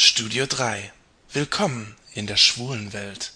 [0.00, 0.92] Studio 3.
[1.32, 3.32] Willkommen in der schwulen Welt.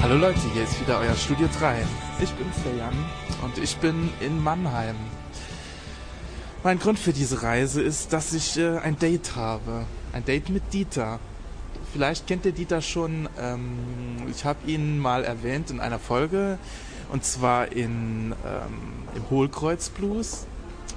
[0.00, 1.86] Hallo Leute, hier ist wieder euer Studio 3.
[2.20, 3.04] Ich bin's, der Jan,
[3.44, 4.96] und ich bin in Mannheim.
[6.64, 9.86] Mein Grund für diese Reise ist, dass ich äh, ein Date habe.
[10.12, 11.20] Ein Date mit Dieter.
[11.92, 13.28] Vielleicht kennt ihr Dieter schon.
[13.38, 16.58] Ähm, ich habe ihn mal erwähnt in einer Folge,
[17.12, 20.46] und zwar in, ähm, im Hohlkreuz Blues,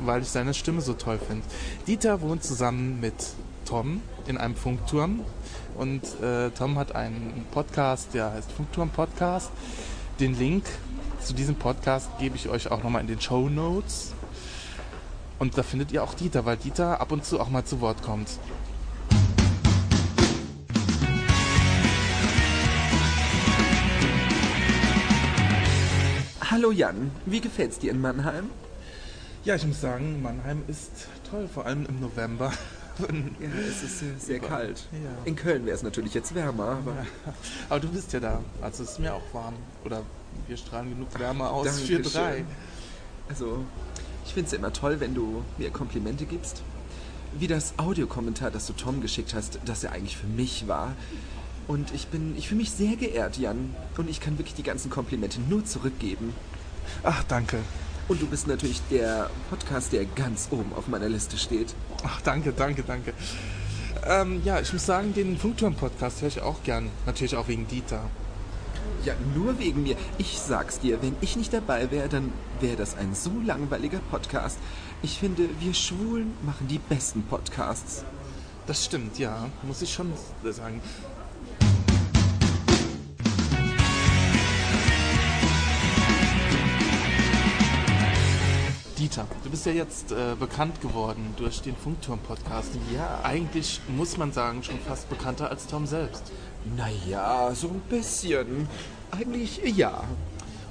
[0.04, 1.46] weil ich seine Stimme so toll finde.
[1.88, 3.14] Dieter wohnt zusammen mit
[3.66, 5.22] Tom in einem Funkturm
[5.76, 9.52] und äh, Tom hat einen Podcast, der heißt Funkturm Podcast.
[10.20, 10.64] Den Link
[11.22, 14.14] zu diesem Podcast gebe ich euch auch nochmal in den Show Notes.
[15.38, 18.02] Und da findet ihr auch Dieter, weil Dieter ab und zu auch mal zu Wort
[18.02, 18.30] kommt.
[26.52, 28.50] Hallo Jan, wie gefällt's dir in Mannheim?
[29.44, 32.52] Ja, ich muss sagen, Mannheim ist toll, vor allem im November.
[32.98, 34.88] Ja, es ist sehr, sehr kalt.
[34.94, 35.10] Ja.
[35.26, 37.06] In Köln wäre es natürlich jetzt wärmer, aber
[37.68, 39.56] Aber du bist ja da, also es ist mir auch warm.
[39.84, 40.04] Oder
[40.48, 42.04] wir strahlen genug Wärme aus für Dankeschön.
[42.04, 42.46] drei.
[43.28, 43.66] also
[44.26, 46.64] ich finde es immer toll, wenn du mir Komplimente gibst.
[47.38, 50.94] Wie das Audiokommentar, das du Tom geschickt hast, das ja eigentlich für mich war.
[51.68, 53.76] Und ich bin, ich fühle mich sehr geehrt, Jan.
[53.98, 56.34] Und ich kann wirklich die ganzen Komplimente nur zurückgeben.
[57.04, 57.58] Ach, danke.
[58.08, 61.74] Und du bist natürlich der Podcast, der ganz oben auf meiner Liste steht.
[62.04, 63.14] Ach, danke, danke, danke.
[64.06, 66.92] Ähm, ja, ich muss sagen, den Funkturm-Podcast höre ich auch gern.
[67.08, 68.04] Natürlich auch wegen Dieter.
[69.04, 69.96] Ja, nur wegen mir.
[70.20, 74.60] Ich sag's dir, wenn ich nicht dabei wäre, dann wäre das ein so langweiliger Podcast.
[75.02, 78.04] Ich finde, wir Schwulen machen die besten Podcasts.
[78.68, 80.12] Das stimmt, ja, muss ich schon
[80.44, 80.82] sagen.
[89.06, 92.72] Dieter, du bist ja jetzt äh, bekannt geworden durch den Funkturm-Podcast.
[92.92, 93.20] Ja.
[93.22, 96.32] Eigentlich muss man sagen, schon fast bekannter als Tom selbst.
[96.76, 98.68] Naja, so ein bisschen.
[99.12, 100.04] Eigentlich ja.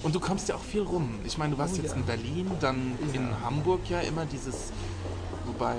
[0.03, 1.21] Und du kommst ja auch viel rum.
[1.25, 1.97] Ich meine, du warst Oh, jetzt ja.
[1.97, 4.73] in Berlin, dann in Hamburg ja immer dieses.
[5.47, 5.77] Wobei,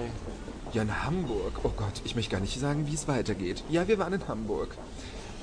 [0.72, 1.60] Ja, in Hamburg.
[1.64, 3.66] Oh Gott, ich möchte gar nicht sagen, wie es weitergeht.
[3.70, 4.78] Ja, wir waren in Hamburg.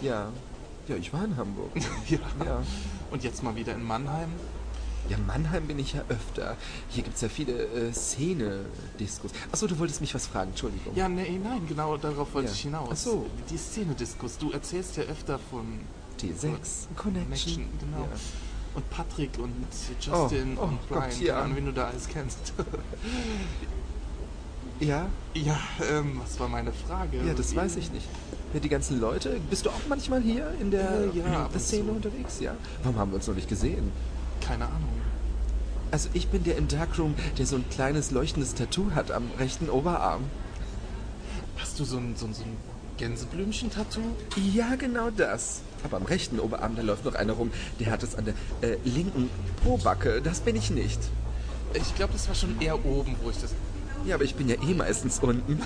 [0.00, 0.28] Ja.
[0.88, 1.72] Ja, ich war in Hamburg.
[2.08, 2.18] ja.
[2.42, 2.62] Ja.
[3.10, 4.30] Und jetzt mal wieder in Mannheim.
[5.08, 6.56] Ja, Mannheim bin ich ja öfter.
[6.88, 9.32] Hier gibt's ja viele äh, Szene-Diskos.
[9.50, 10.94] Achso, du wolltest mich was fragen, Entschuldigung.
[10.94, 12.54] Ja, nee, nein, genau darauf wollte Ja.
[12.54, 12.88] ich hinaus.
[12.92, 13.26] Ach so.
[13.50, 14.38] Die Szene-Diskus.
[14.38, 15.66] Du erzählst ja öfter von
[16.20, 16.96] T6, Connection.
[16.96, 18.02] Connection, genau.
[18.02, 18.08] Ja.
[18.74, 19.52] Und Patrick und
[20.00, 21.32] Justin Oh, oh und Gott, Brian, ja.
[21.34, 22.52] keine Ahnung, wen du da alles kennst.
[24.80, 25.56] Ja, ja,
[25.92, 27.18] ähm, was war meine Frage?
[27.24, 28.08] ja, das weiß ich nicht.
[28.52, 31.60] Ja, die ganzen Leute, bist du auch manchmal hier in der, Äh, ja, ab der
[31.60, 32.40] Szene unterwegs?
[32.40, 32.56] Ja.
[32.82, 33.92] Warum haben wir uns noch nicht gesehen?
[34.46, 34.88] Keine Ahnung.
[35.90, 39.68] Also ich bin der im Darkroom, der so ein kleines leuchtendes Tattoo hat am rechten
[39.68, 40.22] Oberarm.
[41.58, 42.56] Hast du so ein, so ein, so ein
[42.96, 44.00] Gänseblümchen-Tattoo?
[44.54, 45.60] Ja, genau das.
[45.84, 48.78] Aber am rechten Oberarm, da läuft noch einer rum, der hat es an der äh,
[48.84, 49.28] linken
[49.62, 50.22] Pobacke.
[50.22, 51.00] Das bin ich nicht.
[51.74, 53.54] Ich glaube, das war schon eher oben, wo ich das.
[54.06, 55.58] Ja, aber ich bin ja eh meistens unten.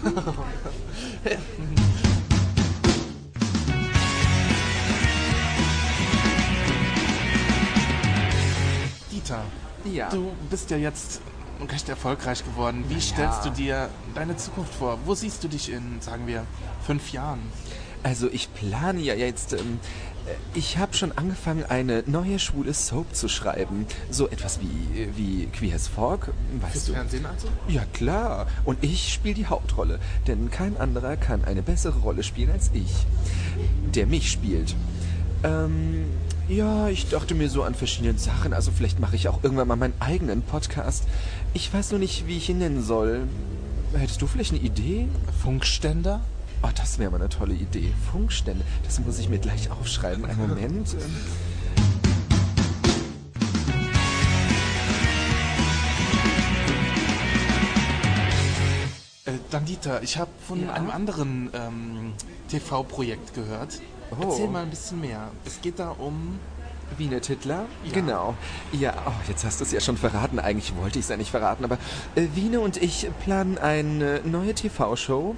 [9.92, 10.10] Ja.
[10.10, 11.20] du bist ja jetzt
[11.70, 12.84] recht erfolgreich geworden.
[12.88, 13.00] Wie Ja.
[13.00, 14.98] stellst du dir deine Zukunft vor?
[15.06, 16.44] Wo siehst du dich in, sagen wir,
[16.86, 17.40] fünf Jahren?
[18.02, 19.52] Also ich plane ja jetzt.
[19.54, 19.80] Ähm,
[20.26, 23.86] äh, ich habe schon angefangen, eine neue schwule Soap zu schreiben.
[24.10, 26.28] So etwas wie, wie Queer as Folk,
[26.60, 26.92] weißt Fürs du?
[26.92, 27.48] Fernsehen also?
[27.68, 28.46] Ja klar.
[28.64, 29.98] Und ich spiele die Hauptrolle.
[30.26, 33.06] Denn kein anderer kann eine bessere Rolle spielen als ich.
[33.94, 34.76] Der mich spielt.
[35.42, 36.04] Ähm,
[36.48, 38.52] ja, ich dachte mir so an verschiedene Sachen.
[38.52, 41.04] Also vielleicht mache ich auch irgendwann mal meinen eigenen Podcast.
[41.54, 43.26] Ich weiß nur nicht, wie ich ihn nennen soll.
[43.94, 45.08] Hättest du vielleicht eine Idee?
[45.42, 46.20] Funkständer?
[46.62, 47.92] Oh, das wäre mal eine tolle Idee.
[48.12, 48.64] Funkstände.
[48.84, 50.24] Das muss ich mir gleich aufschreiben.
[50.24, 50.96] Einen Moment.
[59.24, 60.72] Äh, dann Dieter, ich habe von Ja?
[60.74, 62.12] einem anderen ähm,
[62.48, 63.80] TV-Projekt gehört.
[64.10, 64.24] Oh.
[64.24, 65.30] Erzähl mal ein bisschen mehr.
[65.44, 66.38] Es geht da um.
[66.96, 67.66] Wiener Titler?
[67.84, 67.92] Ja.
[67.92, 68.34] Genau.
[68.72, 70.38] Ja, oh, jetzt hast du es ja schon verraten.
[70.38, 71.78] Eigentlich wollte ich es ja nicht verraten, aber
[72.14, 75.34] äh, Wiene und ich planen eine neue TV-Show,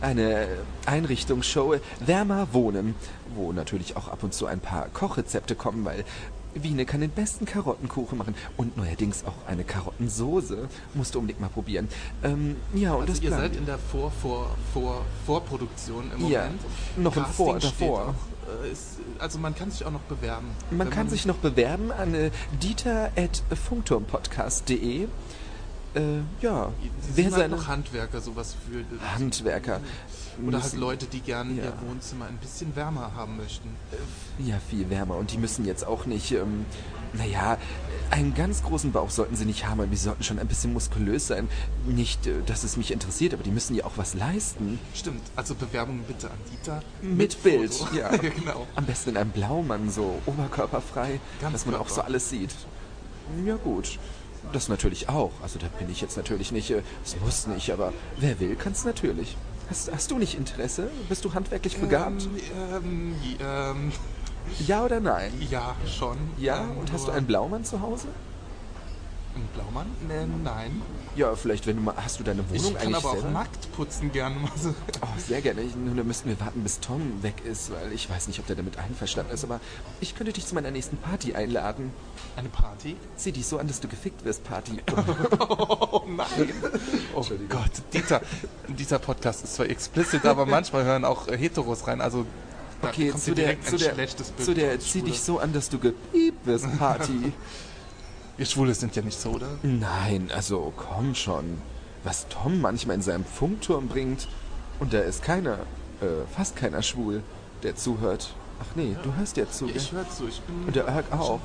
[0.00, 0.48] eine
[0.86, 2.96] Einrichtungsshow, äh, Wärmer Wohnen,
[3.36, 6.04] wo natürlich auch ab und zu ein paar Kochrezepte kommen, weil
[6.54, 10.68] Wiene kann den besten Karottenkuchen machen und neuerdings auch eine Karottensoße.
[10.94, 11.88] Musst du unbedingt mal probieren.
[12.22, 16.42] Ähm, ja, und Also das ihr seid in der Vor, Vor, Vor, Vorproduktion im Ja,
[16.44, 16.60] Moment.
[16.96, 18.08] noch im Vor- davor.
[18.08, 18.14] auch,
[18.64, 20.48] äh, ist, also man kann sich auch noch bewerben.
[20.70, 22.30] Man kann sich noch bewerben an äh,
[22.62, 25.08] dieter.funkturmpodcast.de.
[25.94, 28.84] Äh, ja, Sie wer sind halt noch Handwerker sowas für.
[29.16, 29.80] Handwerker
[30.46, 31.64] Oder halt müssen- Leute, die gerne Ja.
[31.64, 33.70] ihr Wohnzimmer ein bisschen wärmer haben möchten.
[34.38, 35.16] Ja, viel wärmer.
[35.16, 36.64] Und die müssen jetzt auch nicht, ähm,
[37.12, 37.58] naja,
[38.12, 41.26] einen ganz großen Bauch sollten sie nicht haben, aber die sollten schon ein bisschen muskulös
[41.26, 41.48] sein.
[41.88, 44.78] Nicht, äh, dass es mich interessiert, aber die müssen ja auch was leisten.
[44.94, 46.82] Stimmt, also Bewerbung bitte an Dieter.
[47.02, 47.96] Mit Bild, Foto.
[47.96, 48.10] ja.
[48.16, 48.66] genau.
[48.76, 52.06] Am besten in einem Blaumann, so oberkörperfrei, Ganz dass man auch so Körper.
[52.08, 52.54] alles sieht.
[53.44, 53.98] Ja gut,
[54.52, 55.32] das natürlich auch.
[55.42, 58.72] Also da bin ich jetzt natürlich nicht, äh, es muss nicht, aber wer will, kann
[58.72, 59.36] es natürlich.
[59.68, 60.90] Hast, hast du nicht Interesse?
[61.08, 62.22] Bist du handwerklich begabt?
[62.54, 63.92] Ähm, ähm, ähm,
[64.66, 65.32] Ja oder nein?
[65.50, 66.16] ja, schon.
[66.38, 68.08] Ja, Ähm, und hast du einen Blaumann zu Hause?
[69.34, 69.86] Ein Blaumann?
[70.08, 70.82] Nee, nein.
[71.14, 73.30] Ja, vielleicht, wenn du mal, hast du deine Wohnung Ich kann eigentlich aber auch selber?
[73.30, 74.74] nackt putzen gerne mal so.
[75.02, 75.60] Oh, sehr gerne.
[75.62, 78.46] Ich, nur da müssten wir warten, bis Tom weg ist, weil ich weiß nicht, ob
[78.48, 79.60] der damit einverstanden ist, aber
[80.00, 81.92] ich könnte dich zu meiner nächsten Party einladen.
[82.36, 82.96] Eine Party?
[83.16, 84.82] Sieh dich so an, dass du gefickt wirst, Party.
[85.40, 86.52] Oh nein.
[87.14, 88.20] Oh Gott, Dieter,
[88.68, 92.00] dieser Podcast ist zwar explicit, aber manchmal hören auch Heteros rein.
[92.00, 92.24] Also
[92.82, 95.20] da Okay, kommt zu der, direkt zu ein der, schlechtes Bild zu der, zieh dich
[95.20, 97.32] so an, dass du gepiept wirst, Party.
[98.40, 99.58] Wir Schwule sind ja nicht so, oder?
[99.62, 101.58] Nein, also komm schon.
[102.04, 104.28] Was Tom manchmal in seinem Funkturm bringt,
[104.78, 105.58] und da ist keiner,
[106.00, 107.22] äh, fast keiner schwul,
[107.62, 108.32] der zuhört.
[108.62, 109.66] Ach nee, du hörst ja zu.
[109.66, 110.26] Ja, ich höre zu.
[110.26, 110.64] Ich bin.
[110.66, 111.38] und der Erg auch.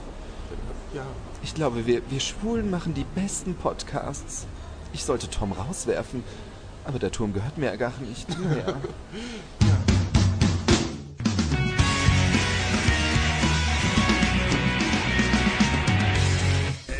[0.94, 1.04] Ja.
[1.44, 4.48] Ich glaube, wir, wir Schwulen machen die besten Podcasts.
[4.94, 6.24] Ich sollte Tom rauswerfen,
[6.86, 8.26] aber der Turm gehört mir ja gar nicht.
[8.40, 8.74] Naja.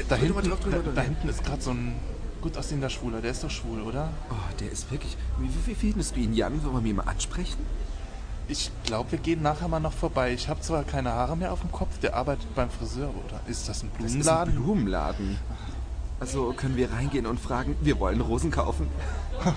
[0.10, 1.96] Da hinten, da, da hinten ist gerade so ein
[2.42, 3.22] gut aussehender Schwuler.
[3.22, 4.10] Der ist doch schwul, oder?
[4.30, 5.18] Oh, der ist wirklich.
[5.40, 6.64] Wie, wie findest du ihn, Jan?
[6.64, 7.60] Wollen wir ihn mal ansprechen?
[8.48, 10.32] Ich glaube, wir gehen nachher mal noch vorbei.
[10.34, 11.98] Ich habe zwar keine Haare mehr auf dem Kopf.
[12.00, 13.40] Der arbeitet beim Friseur, oder?
[13.48, 14.56] Ist das ein Das ist ein Blumenladen?
[14.64, 15.40] Blumenladen.
[16.20, 18.88] Also können wir reingehen und fragen, wir wollen Rosen kaufen?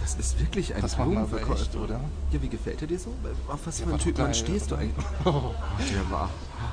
[0.00, 1.62] Das ist wirklich ein Das Blumenverkäufer.
[1.62, 1.98] echt, oder?
[2.30, 3.14] Ja, wie gefällt er dir so?
[3.48, 5.06] Auf was für einen Typ stehst du eigentlich?
[5.24, 6.28] Oh, der war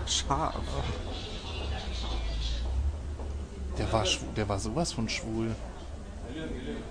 [0.05, 0.55] scharf.
[3.77, 5.55] Der war, der war sowas von schwul.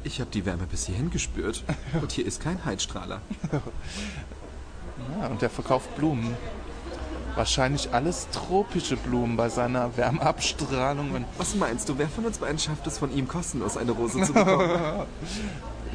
[0.05, 1.63] Ich habe die Wärme bis hierhin gespürt.
[2.01, 3.21] Und hier ist kein Heizstrahler.
[5.19, 6.37] Ja, und der verkauft Blumen.
[7.35, 11.13] Wahrscheinlich alles tropische Blumen bei seiner Wärmeabstrahlung.
[11.13, 14.21] Und Was meinst du, wer von uns beiden schafft es, von ihm kostenlos eine Rose
[14.23, 14.69] zu bekommen?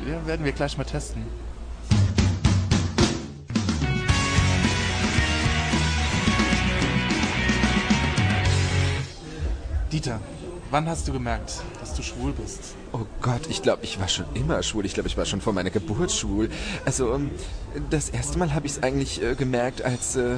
[0.09, 1.23] ja, werden wir gleich mal testen.
[9.91, 10.19] Dieter,
[10.75, 12.75] wann hast du gemerkt, dass du schwul bist?
[12.91, 14.85] Oh Gott, ich glaube, ich war schon immer schwul.
[14.85, 16.49] Ich glaube, ich war schon vor meiner Geburt schwul.
[16.83, 17.31] Also, ähm,
[17.89, 20.35] das erste Mal habe ich es eigentlich äh, gemerkt, als äh,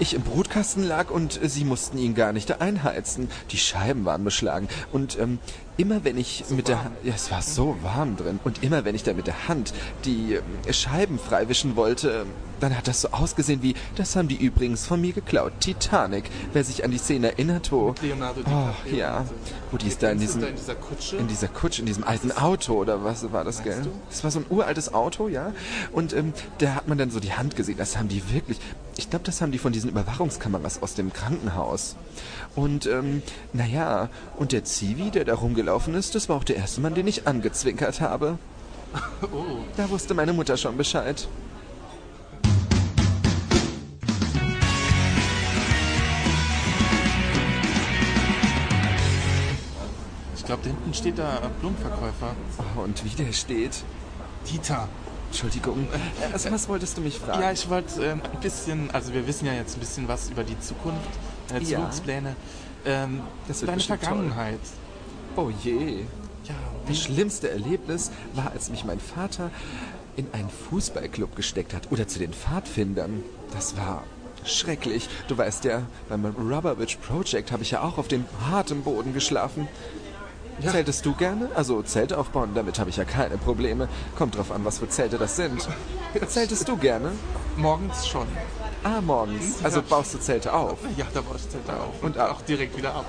[0.00, 3.30] ich im Brutkasten lag und äh, sie mussten ihn gar nicht einheizen.
[3.52, 4.66] Die Scheiben waren beschlagen.
[4.90, 5.38] Und ähm,
[5.76, 6.96] immer wenn ich mit der Hand...
[7.04, 8.40] Ja, es war so warm drin.
[8.42, 9.72] Und immer wenn ich da mit der Hand
[10.04, 12.26] die ähm, Scheiben freiwischen wollte,
[12.60, 13.74] dann hat das so ausgesehen wie...
[13.96, 15.52] Das haben die übrigens von mir geklaut.
[15.60, 16.30] Titanic.
[16.52, 17.94] Wer sich an die Szene erinnert, wo...
[18.02, 18.96] Leonardo Oh, DiCaprio.
[18.96, 19.24] ja.
[19.70, 20.40] Wo die ist da in diesem...
[20.40, 21.16] da in dieser Kutsche?
[21.16, 23.82] In dieser Kutsche, in diesem alten Auto oder was war das, gell?
[23.82, 23.90] du?
[24.08, 25.52] Das war so ein uraltes Auto, ja.
[25.92, 27.76] Und ähm, da hat man dann so die Hand gesehen.
[27.78, 28.58] Das haben die wirklich.
[28.96, 31.96] Ich glaube, das haben die von diesen Überwachungskameras aus dem Krankenhaus.
[32.56, 33.22] Und ähm,
[33.52, 37.06] naja, und der Zivi, der da rumgelaufen ist, das war auch der erste Mann, den
[37.06, 38.38] ich angezwinkert habe.
[39.22, 41.28] oh, Da wusste meine Mutter schon Bescheid.
[50.48, 52.34] Glaube, da hinten steht da ein Blumenverkäufer.
[52.76, 53.84] Oh, und wie der steht.
[54.50, 54.88] Dieter.
[55.30, 55.86] Entschuldigung.
[56.20, 57.42] Äh, Also, was wolltest du mich fragen?
[57.42, 60.42] Ja, ich wollte ähm, ein bisschen, also wir wissen ja jetzt ein bisschen was über
[60.42, 61.08] die Zukunft,
[61.52, 61.76] äh, Ja.
[61.76, 62.34] Zukunftspläne.
[62.86, 64.08] Ähm, Das wird deine bestimmt toll.
[64.08, 64.60] Vergangenheit.
[65.36, 66.04] oh je.
[66.44, 66.54] Ja,
[66.88, 69.50] Das schlimmste Erlebnis war, als mich mein Vater
[70.16, 73.22] in einen Fußballclub gesteckt hat oder zu den Pfadfindern.
[73.52, 74.02] Das war
[74.44, 75.08] schrecklich.
[75.28, 79.68] Du weißt ja, beim Rubberwitch Project habe ich ja auch auf dem harten Boden geschlafen.
[80.60, 80.72] Ja.
[80.72, 81.50] Zeltest du gerne?
[81.54, 83.88] Also Zelt aufbauen, damit habe ich ja keine Probleme.
[84.16, 85.68] Kommt drauf an, was für Zelte das sind.
[86.28, 87.12] Zeltest du gerne?
[87.58, 88.26] morgens schon.
[88.84, 89.62] Ah, morgens.
[89.64, 90.78] Also baust du Zelte auf.
[90.96, 92.02] Ja, da baue ich Zelte auf.
[92.02, 93.06] Und auch direkt wieder ab.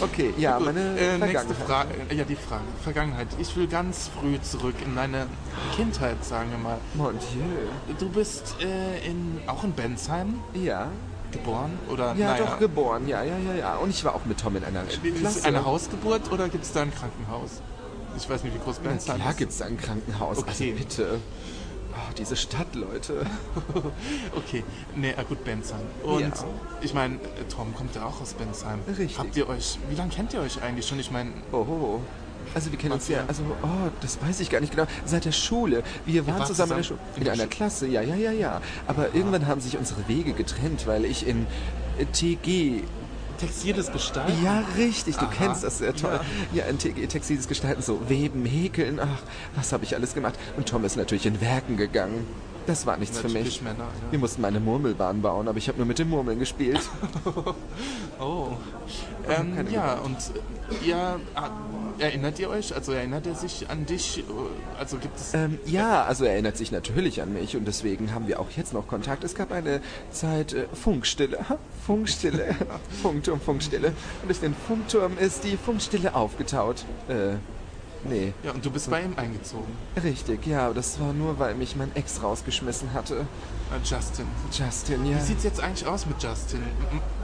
[0.00, 1.66] Okay, ja, meine äh, nächste Vergangenheit.
[1.66, 1.94] Frage.
[2.10, 2.62] Äh, ja, die Frage.
[2.82, 3.28] Vergangenheit.
[3.38, 5.26] Ich will ganz früh zurück in meine
[5.74, 6.78] Kindheit, sagen wir mal.
[6.94, 7.94] Mon Dieu.
[7.98, 10.88] Du bist äh, in, auch in Bensheim Ja,
[11.32, 11.78] geboren?
[11.90, 13.08] Oder, ja, naja, doch geboren.
[13.08, 13.76] Ja, ja, ja, ja.
[13.76, 15.44] Und ich war auch mit Tom in einer Ist es Klasse.
[15.46, 17.60] eine Hausgeburt oder gibt es da ein Krankenhaus?
[18.16, 19.36] Ich weiß nicht, wie groß Na Bensheim klar ist.
[19.38, 20.38] gibt es ein Krankenhaus.
[20.38, 20.72] Okay.
[20.72, 21.18] Also bitte.
[21.94, 23.26] Oh, diese Stadt, Leute.
[24.36, 24.64] Okay,
[24.96, 25.80] nee, äh, gut, Bensheim.
[26.02, 26.30] Und Ja.
[26.80, 27.18] ich meine,
[27.54, 28.80] Tom kommt ja auch aus Bensheim.
[28.88, 29.18] Richtig.
[29.18, 30.98] Habt ihr euch, wie lange kennt ihr euch eigentlich schon?
[31.00, 32.00] Ich meine, Oh.
[32.54, 34.86] Also wir kennen uns ja, also, oh, das weiß ich gar nicht genau.
[35.04, 35.82] Seit der Schule.
[36.06, 37.00] Wir waren wart zusammen in der Schule.
[37.16, 37.46] in einer?
[37.46, 38.60] Klasse, ja, ja, ja, ja.
[38.86, 41.46] Aber irgendwann haben sich unsere Wege getrennt, weil ich in
[41.98, 42.84] äh, TG.
[43.38, 44.44] textiles Gestalten.
[44.44, 45.32] Ja, richtig, du Aha.
[45.36, 46.20] kennst das sehr toll.
[46.52, 46.62] Ja.
[46.62, 49.22] Ja, in TG Textiles Gestalten, so Weben, Häkeln, ach,
[49.54, 50.34] was habe ich alles gemacht.
[50.56, 52.26] Und Tom ist natürlich in Werken gegangen.
[52.66, 53.62] Das war nichts für mich.
[53.62, 56.80] Männer, Wir mussten mal eine Murmelbahn bauen, aber ich habe nur mit den Murmeln gespielt.
[57.24, 57.54] ja.
[58.20, 58.50] Oh.
[59.28, 61.50] Ähm, keine ja, und äh, ja, ah,
[61.98, 62.72] erinnert ihr euch?
[62.72, 64.18] Also erinnert er sich an dich?
[64.18, 64.22] Äh,
[64.78, 65.34] Also gibt es.
[65.34, 68.74] Ähm, ja, also er erinnert sich natürlich an mich und deswegen haben wir auch jetzt
[68.74, 69.24] noch Kontakt.
[69.24, 69.80] Es gab eine
[70.12, 71.38] Zeit äh, Funkstille.
[71.84, 72.54] Funkstille.
[73.02, 73.88] Funkturm, Funkstille.
[73.88, 76.84] Und durch den Funkturm ist die Funkstille aufgetaut.
[77.08, 77.36] Äh,
[78.04, 78.32] nee.
[78.42, 79.72] Ja, und du bist bei ihm eingezogen.
[80.02, 83.20] Richtig, ja, aber das war nur, weil mich mein Ex rausgeschmissen hatte.
[83.70, 84.26] Äh, Justin.
[84.50, 85.16] Justin, ja.
[85.16, 86.62] Wie sieht's jetzt eigentlich aus mit Justin?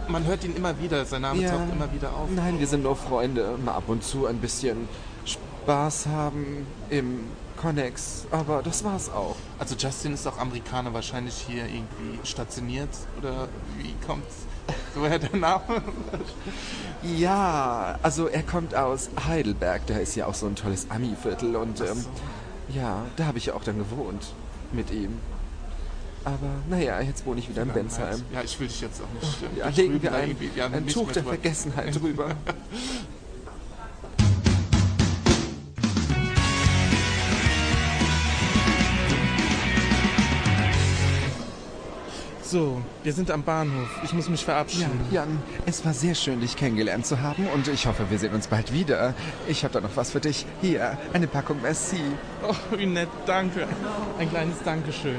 [0.09, 1.51] Man hört ihn immer wieder, sein Name Ja.
[1.51, 2.29] taucht immer wieder auf.
[2.35, 3.59] Nein, wir sind nur Freunde.
[3.65, 4.89] Mal ab und zu ein bisschen
[5.25, 7.21] Spaß haben im
[7.61, 8.27] Connex.
[8.31, 9.37] Aber das war's auch.
[9.59, 13.49] Also Justin ist auch Amerikaner, wahrscheinlich hier irgendwie stationiert oder
[13.79, 14.47] wie kommt's?
[14.95, 15.83] Woher der Name?
[17.03, 21.81] Ja, also er kommt aus Heidelberg, da ist ja auch so ein tolles Ami-Viertel und
[21.81, 22.05] ähm,
[22.69, 24.27] ja, da habe ich ja auch dann gewohnt
[24.73, 25.19] mit ihm.
[26.25, 28.23] Aber naja, jetzt wohne ich wieder in Bensheim.
[28.33, 29.59] Ja, ich will dich jetzt auch nicht.
[29.59, 30.37] Ja, legen wir ein.
[30.55, 31.25] Ja, ein Tuch der.
[31.25, 32.31] Vergessenheit drüber.
[42.51, 43.89] So, wir sind am Bahnhof.
[44.03, 45.01] Ich muss mich Ja, verabschieden.
[45.11, 48.47] Jan, es war sehr schön, dich kennengelernt zu haben und ich hoffe, wir sehen uns
[48.47, 49.13] bald wieder.
[49.49, 50.47] Ich habe da noch was für dich.
[50.63, 52.01] Hier, eine Packung Merci.
[52.43, 53.69] Oh, wie nett, danke.
[54.19, 55.19] Ein kleines Dankeschön.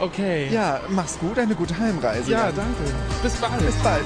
[0.00, 0.48] Okay.
[0.50, 2.30] Ja, mach's gut, eine gute Heimreise.
[2.30, 2.56] ja Jan.
[2.56, 2.94] danke.
[3.22, 3.58] Bis bald.
[3.66, 4.04] Bis bald.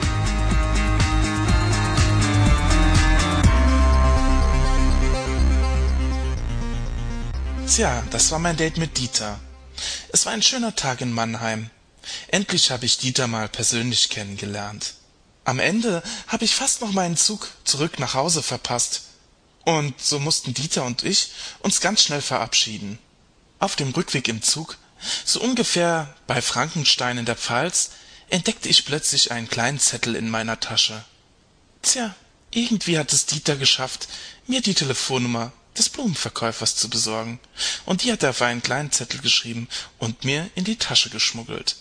[7.68, 9.38] Tja, das war mein Date mit Dieter.
[10.12, 11.70] Es war ein schöner Tag in Mannheim.
[12.28, 14.94] Endlich habe ich Dieter mal persönlich kennengelernt.
[15.44, 19.02] Am Ende habe ich fast noch meinen Zug zurück nach Hause verpasst.
[19.64, 22.98] Und so mussten Dieter und ich uns ganz schnell verabschieden.
[23.58, 24.76] Auf dem Rückweg im Zug,
[25.24, 27.90] so ungefähr bei Frankenstein in der Pfalz,
[28.28, 31.04] entdeckte ich plötzlich einen kleinen Zettel in meiner Tasche.
[31.82, 32.14] Tja,
[32.50, 34.08] irgendwie hat es Dieter geschafft,
[34.46, 37.38] mir die Telefonnummer des Blumenverkäufers zu besorgen.
[37.84, 41.76] Und die hat er auf einen kleinen Zettel geschrieben und mir in die Tasche geschmuggelt.